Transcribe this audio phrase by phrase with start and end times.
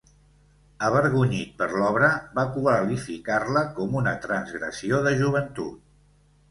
[0.87, 2.09] Avergonyit per l'obra,
[2.39, 5.83] va qualificar-la com una transgressió de joventut.